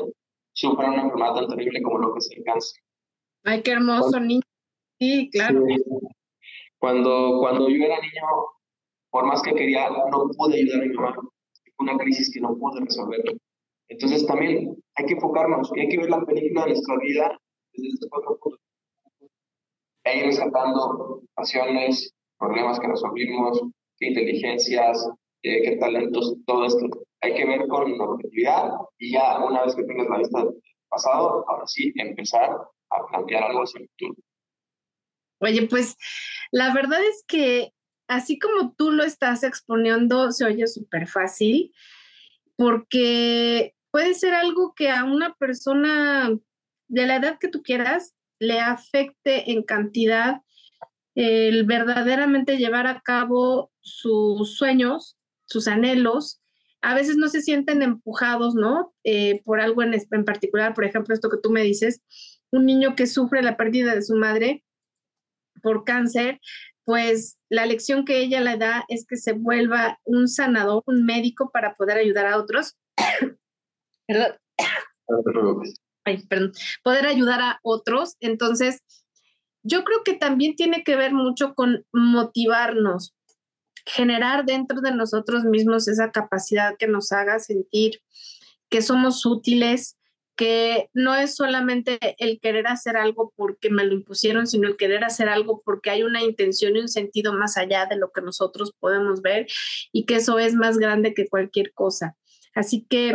[0.54, 2.82] sufran una enfermedad tan terrible como lo que es el cáncer.
[3.44, 4.42] Ay, qué hermoso niño.
[5.00, 5.64] Sí, claro.
[6.78, 8.24] Cuando, cuando yo era niño,
[9.10, 11.16] por más que quería, no pude ayudar a mi mamá.
[11.80, 13.22] Una crisis que no pude resolver.
[13.94, 17.40] Entonces también hay que enfocarnos y hay que ver la película de nuestra vida
[17.74, 18.60] desde estos cuatro puntos.
[20.06, 23.62] E ir rescatando pasiones, problemas que resolvimos,
[23.98, 25.08] qué inteligencias,
[25.44, 26.88] qué talentos, todo esto.
[27.22, 31.46] Hay que ver con objetividad y ya una vez que tengas la vista del pasado,
[31.48, 32.50] ahora sí empezar
[32.90, 34.16] a plantear algo hacia el futuro.
[35.40, 35.98] Oye, pues
[36.52, 37.74] la verdad es que
[38.08, 41.72] así como tú lo estás exponiendo, se oye súper fácil
[42.56, 46.36] porque puede ser algo que a una persona
[46.88, 50.42] de la edad que tú quieras le afecte en cantidad
[51.14, 55.16] el verdaderamente llevar a cabo sus sueños,
[55.46, 56.42] sus anhelos.
[56.82, 58.96] A veces no se sienten empujados, ¿no?
[59.04, 62.02] Eh, por algo en, en particular, por ejemplo, esto que tú me dices,
[62.52, 64.64] un niño que sufre la pérdida de su madre
[65.62, 66.42] por cáncer,
[66.84, 71.52] pues la lección que ella le da es que se vuelva un sanador, un médico
[71.54, 72.76] para poder ayudar a otros.
[74.14, 75.62] Perdón.
[76.06, 76.52] Ay, perdón.
[76.84, 78.16] Poder ayudar a otros.
[78.20, 78.82] Entonces,
[79.64, 83.16] yo creo que también tiene que ver mucho con motivarnos,
[83.86, 88.02] generar dentro de nosotros mismos esa capacidad que nos haga sentir
[88.70, 89.98] que somos útiles,
[90.36, 95.04] que no es solamente el querer hacer algo porque me lo impusieron, sino el querer
[95.04, 98.74] hacer algo porque hay una intención y un sentido más allá de lo que nosotros
[98.80, 99.46] podemos ver
[99.92, 102.18] y que eso es más grande que cualquier cosa.
[102.56, 103.14] Así que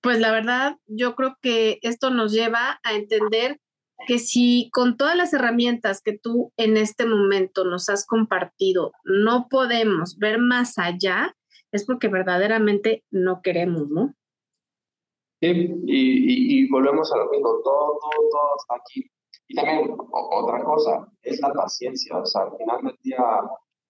[0.00, 3.58] Pues la verdad, yo creo que esto nos lleva a entender
[4.06, 9.48] que si con todas las herramientas que tú en este momento nos has compartido no
[9.50, 11.36] podemos ver más allá,
[11.72, 14.14] es porque verdaderamente no queremos, ¿no?
[15.40, 19.08] Sí, y, volvemos a lo mismo, todo, todo, todo está aquí.
[19.46, 23.24] Y también otra cosa, es la paciencia, o sea, al final del día,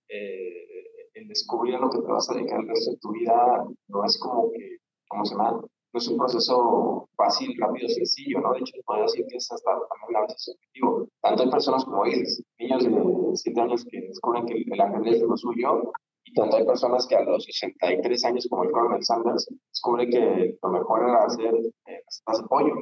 [0.08, 4.04] eh, el descubrir lo que te vas a dedicar el resto de tu vida no
[4.04, 4.78] es como que,
[5.08, 5.62] como se llama?
[5.98, 8.52] Es un proceso fácil, rápido, sencillo, ¿no?
[8.52, 11.08] De hecho, podría decir que es hasta también a veces subjetivo.
[11.20, 12.90] Tanto hay personas como ellos, niños de
[13.34, 15.92] 7 años que descubren que el ajedrez es lo suyo,
[16.22, 20.56] y tanto hay personas que a los 63 años, como el Colonel Sanders, descubre que
[20.62, 21.52] lo mejor era hacer
[21.86, 22.76] eh, apoyo.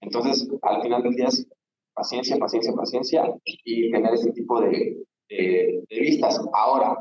[0.00, 1.44] Entonces, al final del día es
[1.92, 4.96] paciencia, paciencia, paciencia y tener ese tipo de,
[5.28, 6.40] de, vistas.
[6.52, 6.96] Ahora,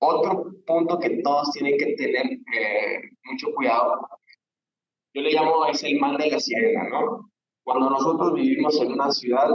[0.00, 4.00] otro punto que todos tienen que tener eh, mucho cuidado,
[5.18, 7.30] yo le llamo es el mal de la sirena, ¿no?
[7.64, 9.50] Cuando nosotros vivimos en una ciudad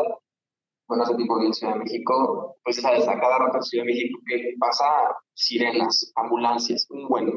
[0.87, 3.93] bueno, ese tipo de Ciudad de México, pues sabes, a cada rato en Ciudad de
[3.93, 4.85] México que pasa
[5.33, 7.31] sirenas, ambulancias, un bueno,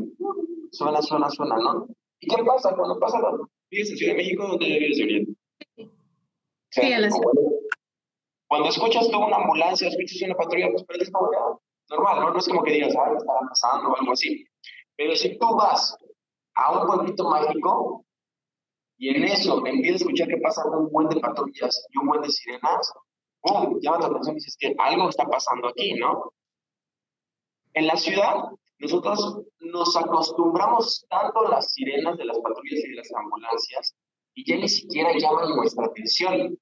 [0.73, 1.87] suena, suena, suena, ¿no?
[2.21, 3.19] ¿Y qué pasa cuando pasa?
[3.71, 5.33] ¿Vives en Ciudad de México donde vives, Julieta?
[6.71, 7.33] Sí, a la ciudad.
[8.49, 11.31] Cuando escuchas tú una ambulancia, escuchas una patrulla, pues pero es como
[11.89, 12.31] normal, ¿no?
[12.33, 14.45] No es como que digas, ah, está pasando o algo así.
[14.97, 15.97] Pero si tú vas
[16.55, 18.05] a un pueblito mágico
[18.99, 22.23] y en eso empiezas a escuchar que pasa un buen de patrullas y un buen
[22.23, 22.93] de sirenas,
[23.43, 23.79] ¡pum!
[23.81, 26.33] llama la atención y dices que algo está pasando aquí, ¿no?
[27.75, 28.37] En la ciudad,
[28.79, 33.95] nosotros nos acostumbramos tanto a las sirenas de las patrullas y de las ambulancias
[34.35, 36.59] y ya ni siquiera llaman nuestra atención.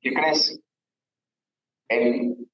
[0.00, 0.60] ¿Qué crees?
[1.88, 2.48] En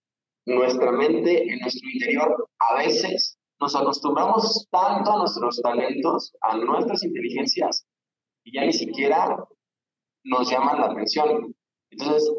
[0.46, 7.02] nuestra mente, en nuestro interior, a veces nos acostumbramos tanto a nuestros talentos, a nuestras
[7.04, 7.86] inteligencias,
[8.44, 9.44] y ya ni siquiera
[10.24, 11.54] nos llaman la atención.
[11.90, 12.32] Entonces,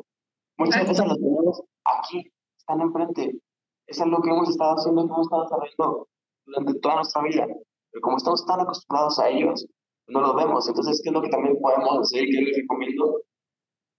[0.58, 3.40] Muchas veces los tenemos aquí, están enfrente.
[3.88, 6.08] Eso es lo que hemos estado haciendo, que hemos estado desarrollando
[6.46, 7.48] durante toda nuestra vida.
[7.92, 9.66] Pero como estamos tan acostumbrados a ellos,
[10.08, 10.68] no los vemos.
[10.68, 12.26] Entonces, ¿qué es lo que también podemos hacer?
[12.26, 13.22] ¿Qué les recomiendo?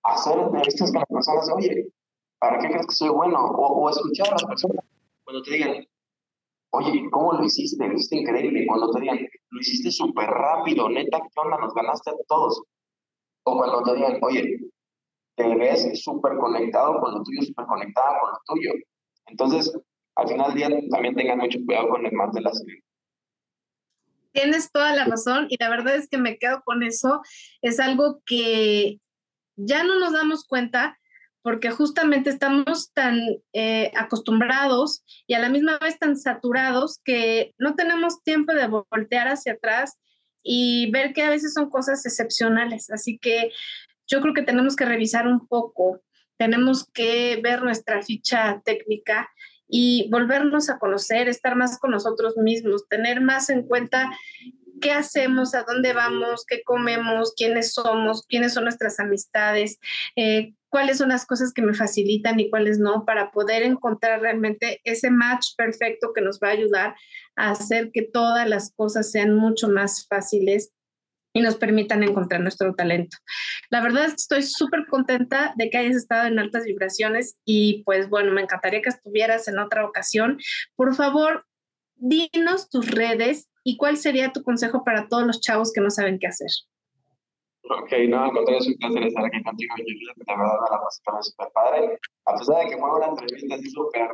[0.04, 1.50] Hacer entrevistas con las personas.
[1.56, 1.88] Oye,
[2.38, 3.38] ¿para qué crees que soy bueno?
[3.44, 4.84] O, escuchar a las personas.
[5.24, 5.84] Cuando te digan,
[6.74, 7.86] oye, ¿cómo lo hiciste?
[7.86, 8.66] Lo hiciste increíble.
[8.66, 9.18] Cuando te digan,
[9.50, 11.58] lo hiciste súper rápido, neta, ¿qué onda?
[11.58, 12.62] Nos ganaste a todos.
[13.44, 14.58] O cuando te digan, oye,
[15.36, 18.72] te ves súper conectado con lo tuyo, súper conectada con lo tuyo.
[19.26, 19.72] Entonces,
[20.16, 22.84] al final del día, también tengan mucho cuidado con el mal de la sirena.
[24.32, 27.22] Tienes toda la razón y la verdad es que me quedo con eso.
[27.62, 28.98] Es algo que
[29.56, 30.98] ya no nos damos cuenta
[31.44, 33.20] porque justamente estamos tan
[33.52, 39.28] eh, acostumbrados y a la misma vez tan saturados que no tenemos tiempo de voltear
[39.28, 39.98] hacia atrás
[40.42, 42.90] y ver que a veces son cosas excepcionales.
[42.90, 43.52] Así que
[44.06, 46.00] yo creo que tenemos que revisar un poco,
[46.38, 49.28] tenemos que ver nuestra ficha técnica
[49.68, 54.10] y volvernos a conocer, estar más con nosotros mismos, tener más en cuenta
[54.80, 59.78] qué hacemos, a dónde vamos, qué comemos, quiénes somos, quiénes son nuestras amistades,
[60.16, 64.80] eh, cuáles son las cosas que me facilitan y cuáles no, para poder encontrar realmente
[64.82, 66.96] ese match perfecto que nos va a ayudar
[67.36, 70.72] a hacer que todas las cosas sean mucho más fáciles
[71.32, 73.16] y nos permitan encontrar nuestro talento.
[73.70, 77.84] La verdad es que estoy súper contenta de que hayas estado en altas vibraciones y
[77.84, 80.40] pues bueno, me encantaría que estuvieras en otra ocasión.
[80.74, 81.46] Por favor,
[81.94, 86.18] dinos tus redes y cuál sería tu consejo para todos los chavos que no saben
[86.18, 86.50] qué hacer.
[87.70, 90.76] Ok, no, al contrario, es un placer estar aquí contigo, Julia, que la verdad me
[90.76, 91.98] la pasé también súper padre.
[92.26, 94.08] A pesar de que fue una entrevista así súper,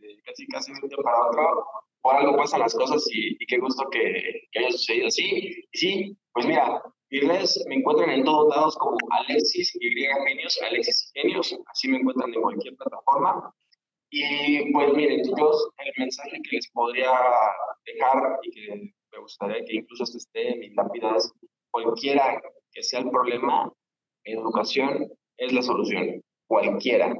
[0.00, 1.64] de, casi casi de un día para otro,
[2.02, 5.66] por algo pasan las cosas y, qué gusto que, que, haya sucedido así.
[5.72, 9.90] Y sí, pues mira, mis redes me encuentran en todos lados como Alexis Y
[10.26, 13.54] Genios, Alexis y Genios, así me encuentran en cualquier plataforma.
[14.10, 17.12] Y pues miren, yo el mensaje que les podría
[17.86, 21.32] dejar y que me gustaría que incluso esté en mis lápidas,
[21.72, 23.72] cualquiera que sea el problema,
[24.24, 25.08] educación
[25.38, 27.14] es la solución, cualquiera.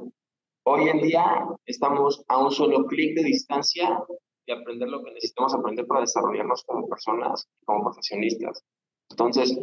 [0.65, 4.01] Hoy en día estamos a un solo clic de distancia
[4.45, 8.63] y aprender lo que necesitamos aprender para desarrollarnos como personas, como profesionistas.
[9.09, 9.57] Entonces,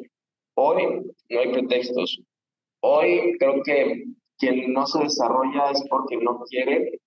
[0.56, 2.20] hoy no hay pretextos.
[2.82, 4.04] Hoy creo que
[4.38, 7.00] quien no se desarrolla es porque no quiere,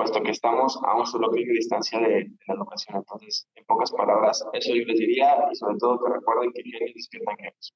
[0.00, 2.96] puesto que estamos a un solo clic de distancia de, la educación.
[2.96, 6.92] Entonces, en pocas palabras, eso yo les diría y sobre todo que recuerden que genios
[6.94, 7.74] despiertan genios.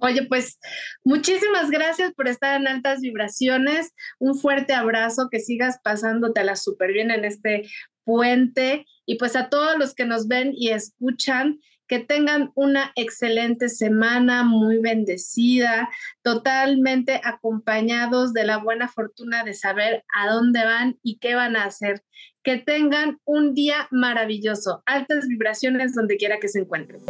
[0.00, 0.58] Oye, pues
[1.04, 3.94] muchísimas gracias por estar en altas vibraciones.
[4.18, 7.62] Un fuerte abrazo, que sigas pasándotela súper bien en este
[8.02, 13.68] puente y pues a todos los que nos ven y escuchan, que tengan una excelente
[13.68, 15.88] semana, muy bendecida,
[16.22, 21.64] totalmente acompañados de la buena fortuna de saber a dónde van y qué van a
[21.64, 22.02] hacer.
[22.42, 27.02] Que tengan un día maravilloso, altas vibraciones donde quiera que se encuentren.